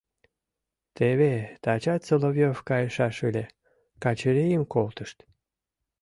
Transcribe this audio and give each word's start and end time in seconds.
Теве 0.95 1.33
тачат 1.63 2.01
Соловьев 2.07 2.57
кайшаш 2.69 3.17
ыле, 3.29 3.45
Качырийым 4.03 4.63
колтышт. 4.73 5.17